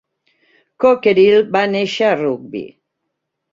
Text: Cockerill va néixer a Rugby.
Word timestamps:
Cockerill 0.85 1.45
va 1.57 1.63
néixer 1.75 2.09
a 2.09 2.19
Rugby. 2.25 2.65